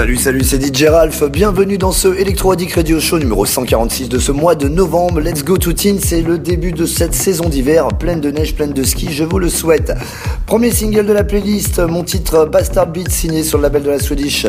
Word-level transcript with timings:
Salut, 0.00 0.16
salut, 0.16 0.44
c'est 0.44 0.64
DJ 0.64 0.84
Ralph. 0.84 1.24
Bienvenue 1.24 1.76
dans 1.76 1.92
ce 1.92 2.08
Electro 2.08 2.54
Radio 2.74 2.98
Show 2.98 3.18
numéro 3.18 3.44
146 3.44 4.08
de 4.08 4.18
ce 4.18 4.32
mois 4.32 4.54
de 4.54 4.66
novembre. 4.66 5.20
Let's 5.20 5.44
go 5.44 5.58
to 5.58 5.74
teen, 5.74 5.98
c'est 6.00 6.22
le 6.22 6.38
début 6.38 6.72
de 6.72 6.86
cette 6.86 7.12
saison 7.12 7.50
d'hiver, 7.50 7.86
pleine 7.88 8.22
de 8.22 8.30
neige, 8.30 8.54
pleine 8.54 8.72
de 8.72 8.82
ski, 8.82 9.12
je 9.12 9.24
vous 9.24 9.38
le 9.38 9.50
souhaite. 9.50 9.92
Premier 10.50 10.72
single 10.72 11.06
de 11.06 11.12
la 11.12 11.22
playlist, 11.22 11.78
mon 11.78 12.02
titre 12.02 12.44
Bastard 12.44 12.88
Beat 12.88 13.08
signé 13.08 13.44
sur 13.44 13.58
le 13.58 13.62
label 13.62 13.84
de 13.84 13.90
la 13.90 14.00
Swedish 14.00 14.48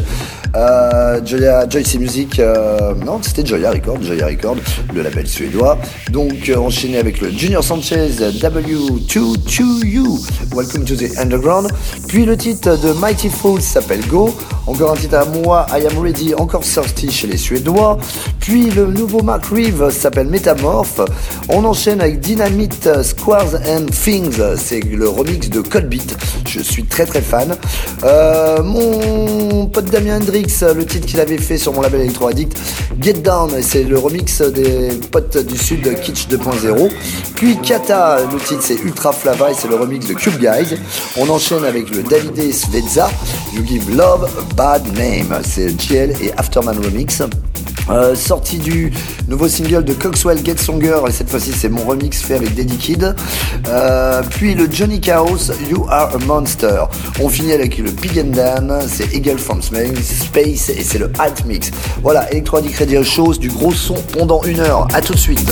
euh, 0.56 1.22
Joya, 1.24 1.70
Joyce 1.70 1.96
Music. 2.00 2.40
Euh, 2.40 2.96
non, 2.96 3.20
c'était 3.22 3.46
Joya 3.46 3.70
Record, 3.70 4.02
Joya 4.02 4.26
Record, 4.26 4.56
le 4.96 5.04
label 5.04 5.28
suédois. 5.28 5.78
Donc 6.12 6.50
euh, 6.50 6.58
enchaîné 6.58 6.98
avec 6.98 7.22
le 7.22 7.30
Junior 7.30 7.64
Sanchez 7.64 8.10
W22U, 8.20 10.20
Welcome 10.56 10.86
to 10.86 10.96
the 10.96 11.16
Underground. 11.20 11.70
Puis 12.08 12.26
le 12.26 12.36
titre 12.36 12.82
de 12.82 12.94
Mighty 12.94 13.30
Fools 13.30 13.62
s'appelle 13.62 14.04
Go. 14.08 14.34
Encore 14.68 14.92
un 14.92 14.96
titre 14.96 15.18
à 15.18 15.26
moi, 15.26 15.66
I 15.72 15.88
Am 15.88 15.98
Ready, 16.00 16.34
encore 16.36 16.64
sorti 16.64 17.12
chez 17.12 17.28
les 17.28 17.38
Suédois. 17.38 18.00
Puis 18.40 18.72
le 18.72 18.88
nouveau 18.88 19.22
Mark 19.22 19.46
Reeve 19.46 19.92
s'appelle 19.92 20.28
Metamorph. 20.28 21.00
On 21.50 21.64
enchaîne 21.64 22.02
avec 22.02 22.20
Dynamite 22.20 22.90
Squares 23.04 23.56
and 23.68 23.86
Things, 23.92 24.42
c'est 24.58 24.84
le 24.84 25.08
remix 25.08 25.48
de 25.50 25.62
Je 26.48 26.60
suis 26.60 26.84
très 26.84 27.06
très 27.06 27.22
fan. 27.22 27.56
Euh, 28.04 28.64
mon 28.64 29.66
pote 29.68 29.86
Damien 29.86 30.18
Hendrix, 30.18 30.64
le 30.76 30.86
titre 30.86 31.06
qu'il 31.06 31.20
avait 31.20 31.38
fait 31.38 31.58
sur 31.58 31.74
mon 31.74 31.82
label 31.82 32.02
Electro 32.02 32.28
Addict, 32.28 32.58
Get 33.02 33.14
Down, 33.14 33.52
c'est 33.62 33.84
le 33.84 33.98
remix 33.98 34.42
des 34.42 34.90
potes 35.12 35.38
du 35.38 35.58
sud 35.58 35.84
Kitsch 36.02 36.28
2.0. 36.28 36.92
Puis 37.36 37.58
Kata, 37.58 38.20
le 38.32 38.40
titre 38.40 38.62
c'est 38.62 38.80
Ultra 38.84 39.12
Flava 39.12 39.52
et 39.52 39.54
c'est 39.54 39.68
le 39.68 39.76
remix 39.76 40.08
de 40.08 40.14
Cube 40.14 40.40
Guys. 40.40 40.78
On 41.18 41.30
enchaîne 41.30 41.64
avec 41.66 41.90
le 41.94 42.04
Davide 42.04 42.54
Svezza, 42.54 43.10
You 43.54 43.66
Give 43.66 43.96
Love 43.96 44.30
Bad 44.56 44.84
Name. 44.98 45.42
C'est 45.44 45.70
GL 45.80 46.14
et 46.22 46.32
Afterman 46.38 46.78
Remix. 46.78 47.22
Euh, 47.90 48.16
sortie 48.16 48.58
du 48.58 48.94
nouveau 49.28 49.48
single 49.48 49.84
de 49.84 49.94
Coxwell 49.94 50.44
Get 50.46 50.58
Stronger 50.58 51.00
et 51.08 51.12
cette 51.12 51.30
fois-ci 51.30 51.52
c'est 51.52 51.70
mon 51.70 51.84
remix 51.84 52.22
fait 52.22 52.36
avec 52.36 52.56
Daddy 52.56 52.78
Kid. 52.78 53.16
Euh, 53.68 54.22
puis 54.30 54.56
le 54.56 54.70
Johnny 54.72 55.02
Chaos 55.02 55.52
You 55.70 55.86
Are 55.90 56.16
a 56.16 56.18
Monster. 56.20 56.84
On 57.20 57.30
finit 57.30 57.54
avec 57.54 57.78
le 57.78 57.92
Pig 57.92 58.20
and 58.20 58.36
Dan 58.36 58.82
c'est 58.88 59.14
Eagle 59.14 59.38
from 59.38 59.62
Space 59.62 60.70
et 60.70 60.84
c'est 60.84 61.00
le 61.00 61.12
Alt 61.20 61.46
Mix. 61.46 61.72
Voilà 62.02 62.32
Electro 62.32 62.58
Addict 62.58 62.78
Radio 62.78 63.04
Shows 63.04 63.36
du 63.36 63.50
gros 63.50 63.74
son 63.74 63.96
pendant 64.18 64.44
une 64.44 64.60
heure. 64.60 64.88
À 64.94 65.02
tout 65.02 65.14
de 65.14 65.20
suite 65.20 65.52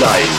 life. 0.00 0.35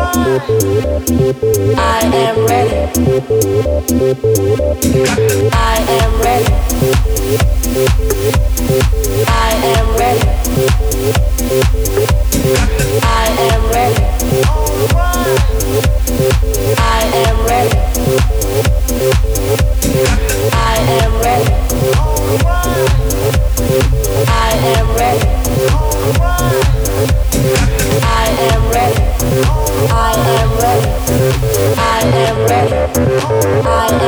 I 0.00 0.04
am 2.14 2.46
ready. 2.46 2.78
I 5.52 5.84
am 5.88 6.20
ready. 6.22 6.54
I 9.26 9.54
am 9.64 9.96
ready. 9.98 10.28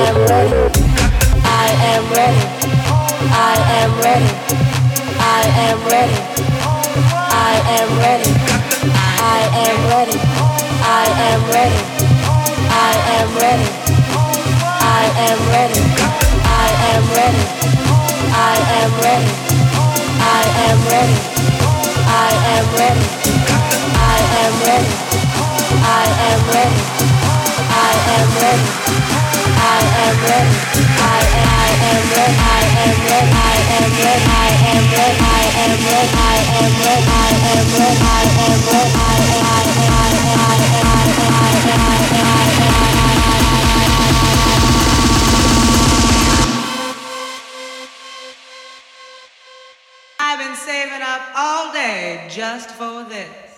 am 0.06 0.16
ready. 0.28 0.56
I 1.44 1.68
am 1.92 2.04
ready. 2.16 2.42
I 3.30 3.56
am 3.78 3.90
ready. 4.00 4.30
I 5.20 5.42
am 5.66 5.78
ready. 5.92 6.18
I 7.30 7.54
am 7.76 7.90
ready. 8.00 8.32
I 8.80 9.42
am 9.66 9.78
ready. 9.92 10.18
I 10.80 11.06
am 11.28 11.40
ready. 11.52 11.78
I 12.70 12.92
am 13.16 13.30
ready. 13.36 13.68
I 14.88 15.04
am 15.28 15.40
ready. 15.52 15.80
I 16.40 16.74
am 16.90 17.02
ready. 17.14 17.40
I 18.30 18.58
am 18.80 19.02
ready. 19.02 19.30
I 20.00 20.44
am 20.66 20.78
ready. 20.90 21.16
I 22.08 22.32
am 22.56 22.66
ready. 22.80 23.04
I 23.96 24.18
am 24.44 24.54
ready. 24.64 24.92
I 25.82 26.06
am 26.30 26.40
ready. 26.54 26.80
I 27.70 27.94
am 28.16 28.28
ready 28.42 29.39
just 52.30 52.70
for 52.70 53.04
this. 53.04 53.50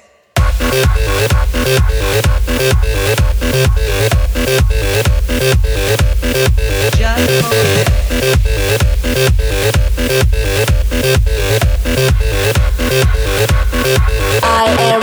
I 14.44 14.66
am 14.78 15.01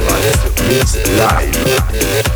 life 0.00 0.70
is 0.70 0.96
life. 1.18 2.29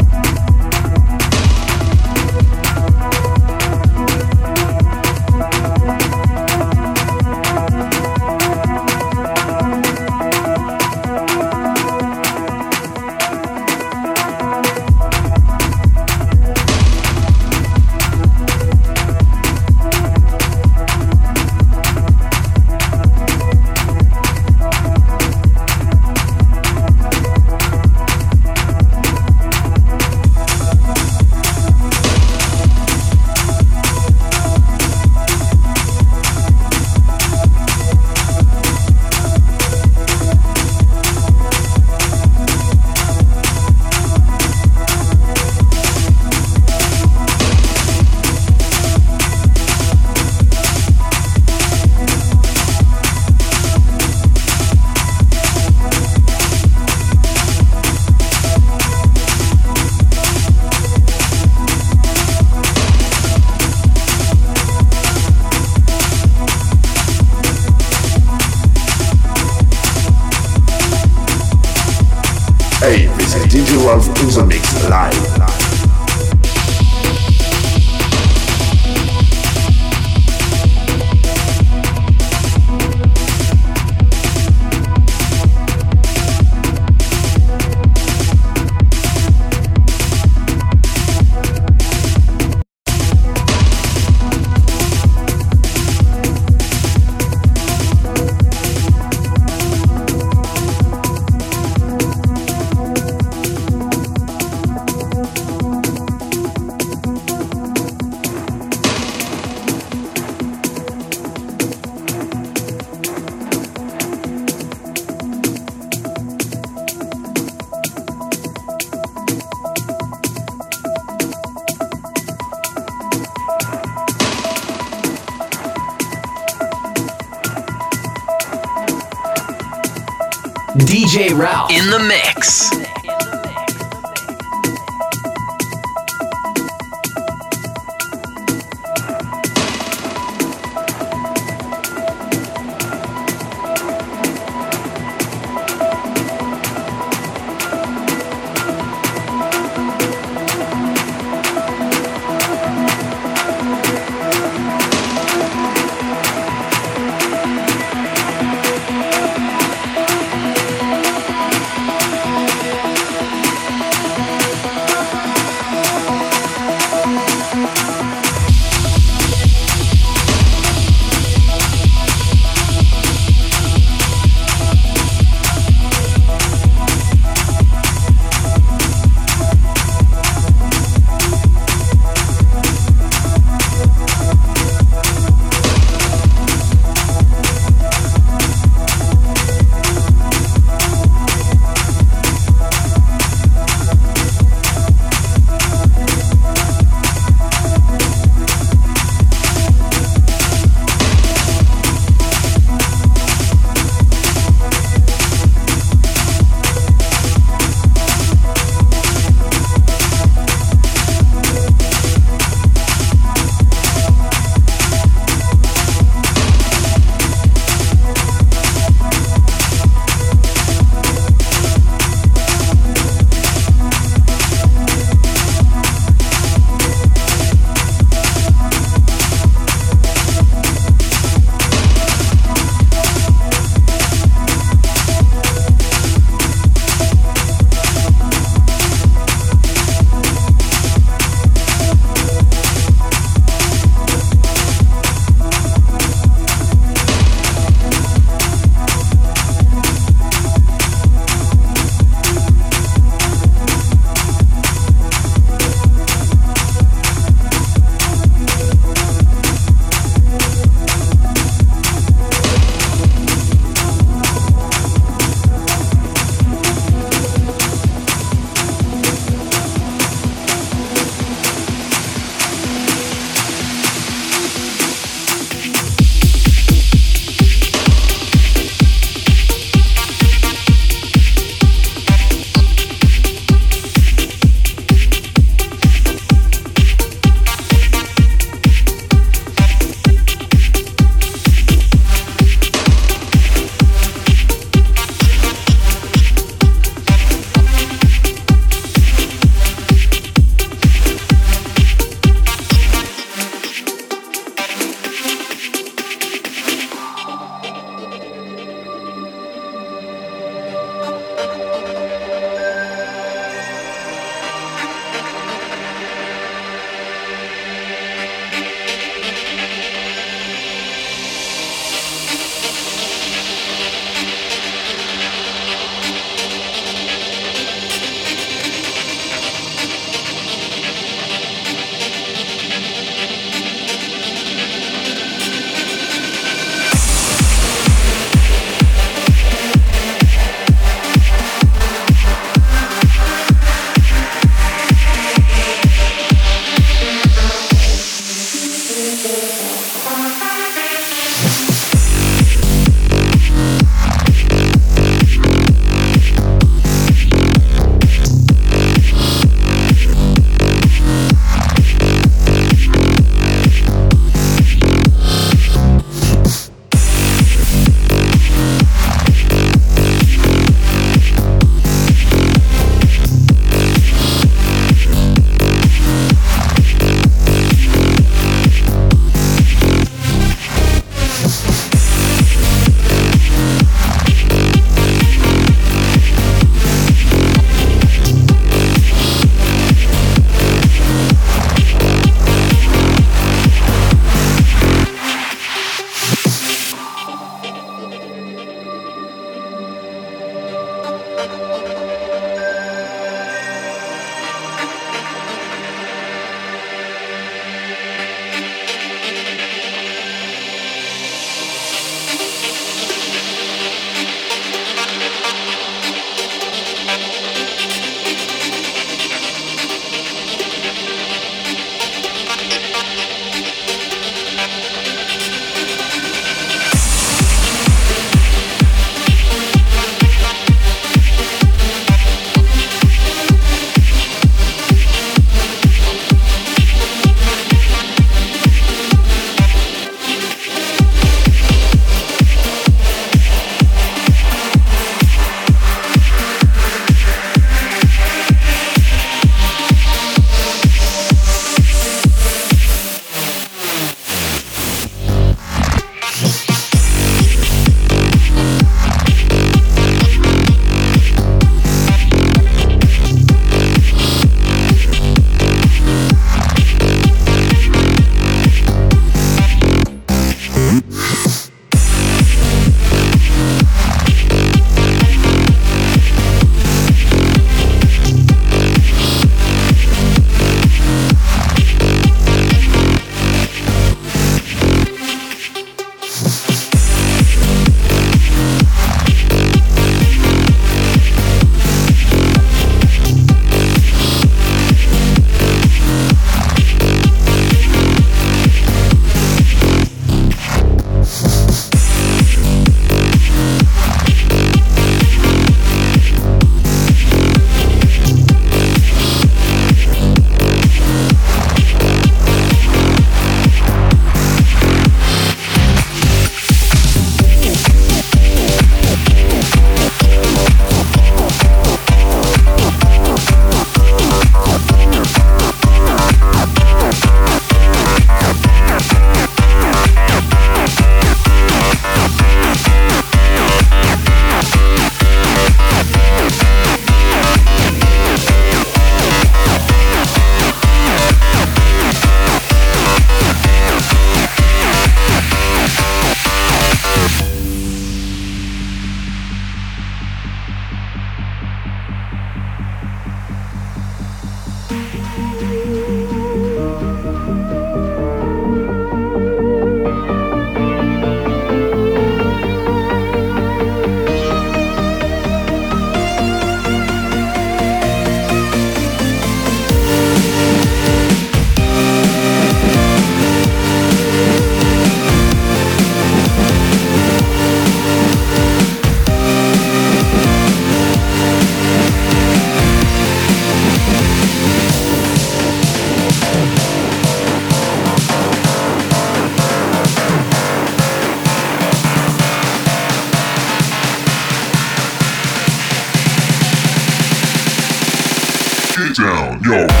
Yo. 599.71 600.00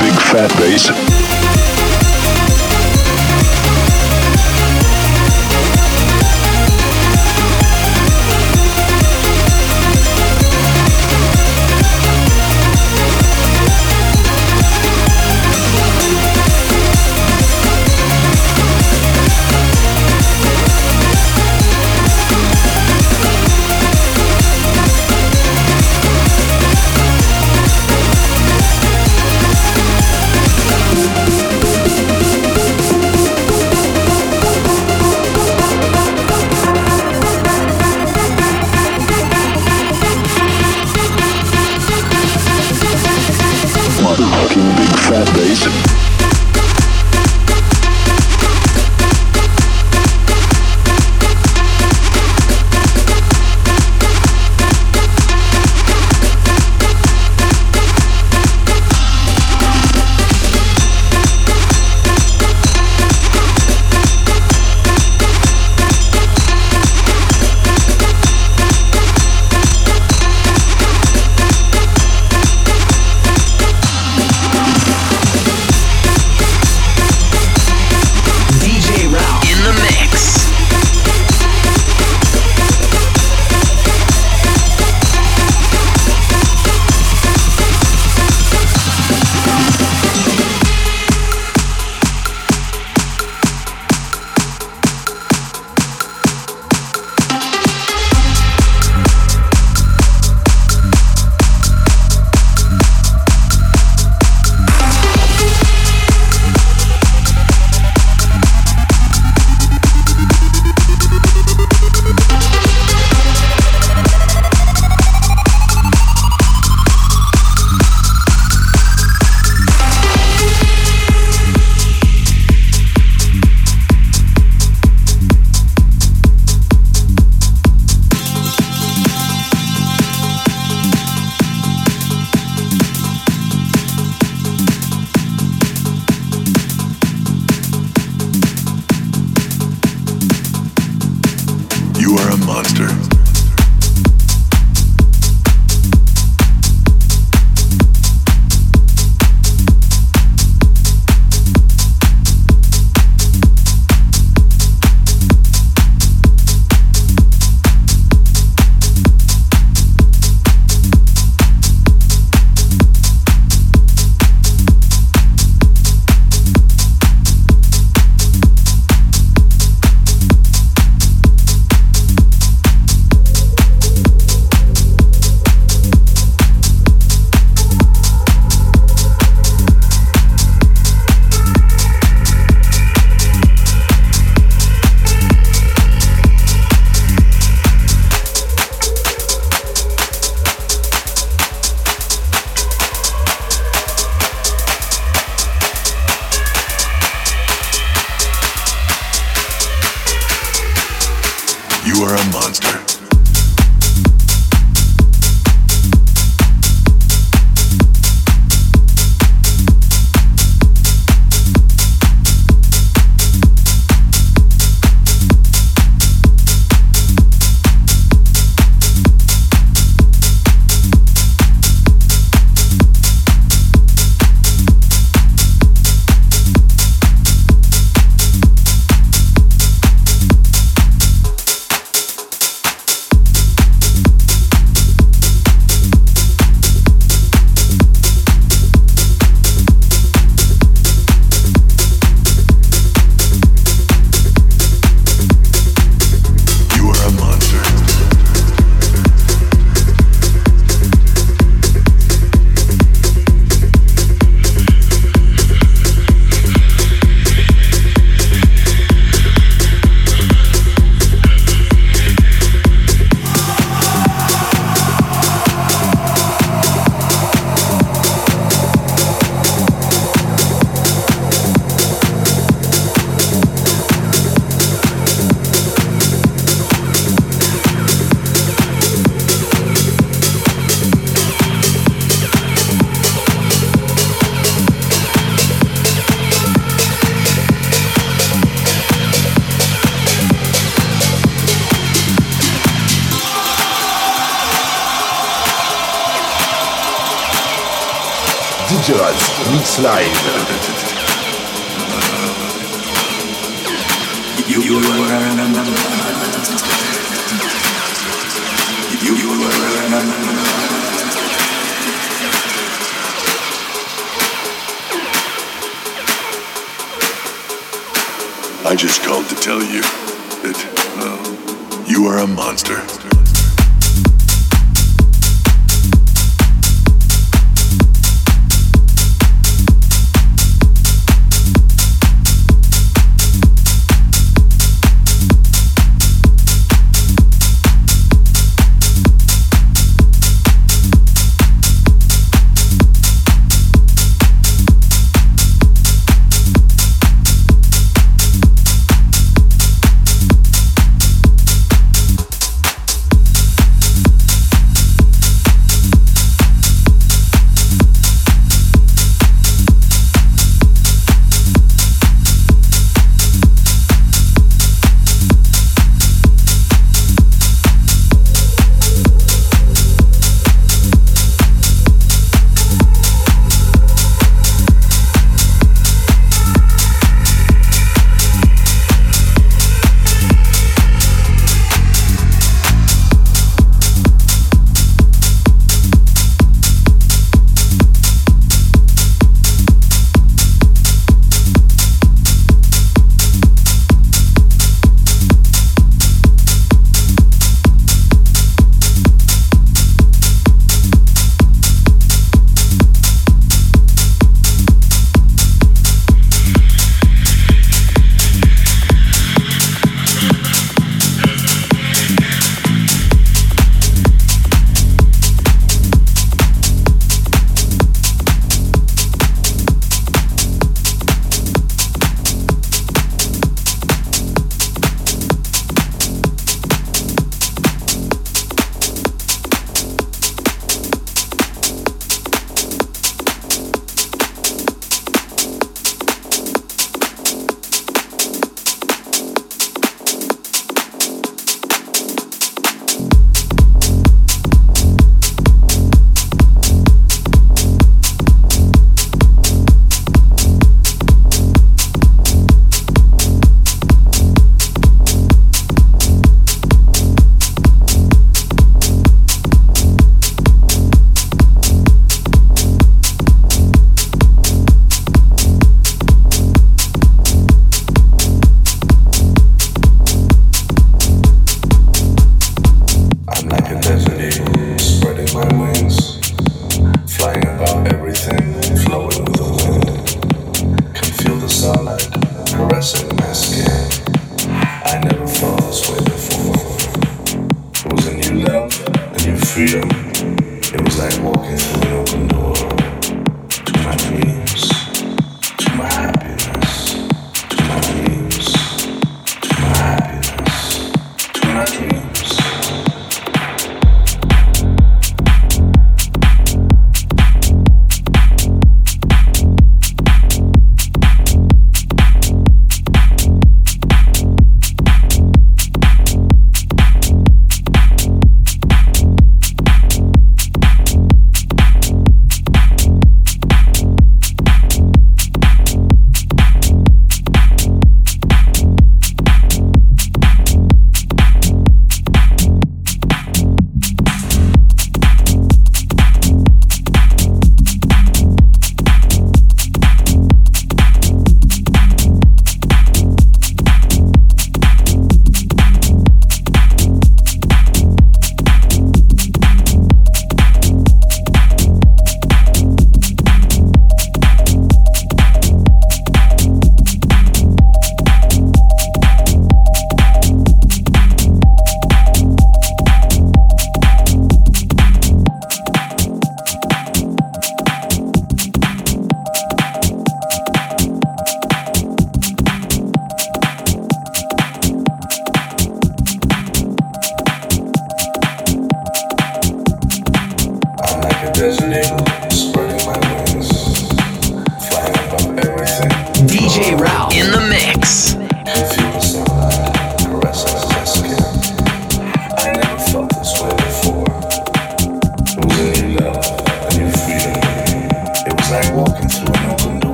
Big 0.00 0.14
fat 0.30 0.50
bass. 0.58 1.27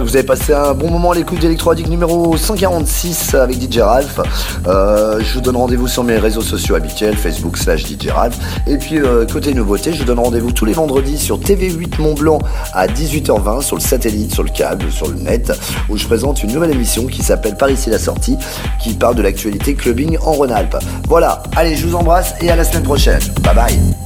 Que 0.00 0.04
vous 0.04 0.16
avez 0.16 0.26
passé 0.26 0.52
un 0.52 0.74
bon 0.74 0.90
moment 0.90 1.12
à 1.12 1.14
l'écoute 1.14 1.40
d'Electro 1.40 1.70
Addict 1.70 1.88
numéro 1.88 2.36
146 2.36 3.34
avec 3.34 3.60
DJ 3.60 3.78
Ralph. 3.78 4.20
Euh, 4.66 5.20
je 5.20 5.34
vous 5.34 5.40
donne 5.40 5.56
rendez-vous 5.56 5.88
sur 5.88 6.04
mes 6.04 6.16
réseaux 6.16 6.42
sociaux 6.42 6.74
habituels, 6.74 7.16
Facebook 7.16 7.56
slash 7.56 7.84
DJ 7.84 8.08
Ralph. 8.08 8.36
Et 8.66 8.76
puis 8.76 8.98
euh, 8.98 9.26
côté 9.26 9.54
nouveauté, 9.54 9.92
je 9.92 9.98
vous 9.98 10.04
donne 10.04 10.18
rendez-vous 10.18 10.52
tous 10.52 10.64
les 10.64 10.72
vendredis 10.72 11.18
sur 11.18 11.38
TV8 11.38 12.00
Mont 12.00 12.14
Blanc 12.14 12.38
à 12.74 12.86
18h20 12.86 13.62
sur 13.62 13.76
le 13.76 13.82
satellite, 13.82 14.32
sur 14.32 14.42
le 14.42 14.50
câble, 14.50 14.90
sur 14.92 15.08
le 15.08 15.14
net, 15.14 15.52
où 15.88 15.96
je 15.96 16.06
présente 16.06 16.42
une 16.42 16.52
nouvelle 16.52 16.72
émission 16.72 17.06
qui 17.06 17.22
s'appelle 17.22 17.56
Par 17.56 17.70
ici 17.70 17.90
la 17.90 17.98
sortie, 17.98 18.36
qui 18.80 18.94
parle 18.94 19.16
de 19.16 19.22
l'actualité 19.22 19.74
clubbing 19.74 20.18
en 20.18 20.32
Rhône-Alpes. 20.32 20.76
Voilà, 21.08 21.42
allez, 21.56 21.76
je 21.76 21.86
vous 21.86 21.96
embrasse 21.96 22.34
et 22.40 22.50
à 22.50 22.56
la 22.56 22.64
semaine 22.64 22.84
prochaine. 22.84 23.20
Bye 23.42 23.54
bye. 23.54 23.97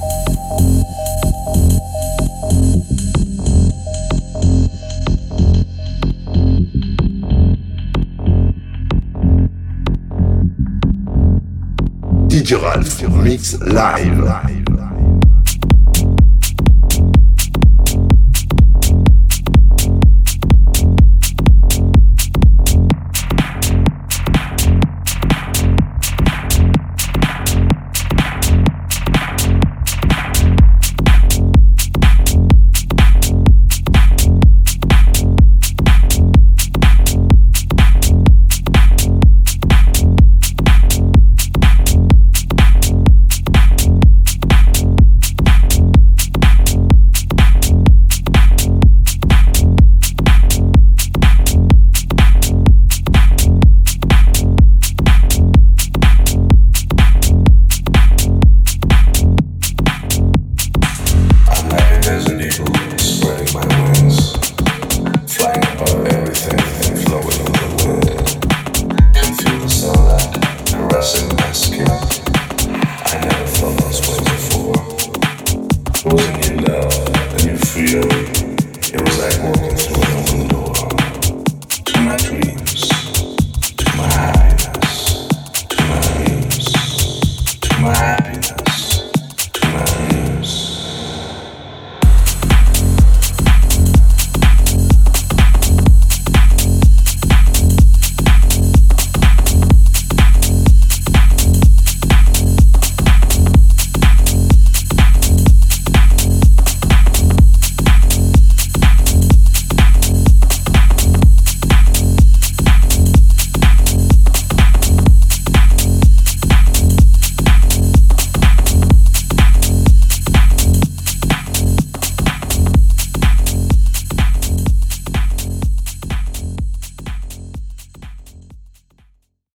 Cultural 12.52 13.08
Mix 13.24 13.58
Live. 13.62 14.51